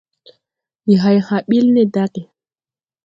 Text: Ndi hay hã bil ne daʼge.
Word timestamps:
Ndi 0.83 0.93
hay 1.03 1.17
hã 1.27 1.37
bil 1.49 1.65
ne 1.73 1.81
daʼge. 1.93 2.21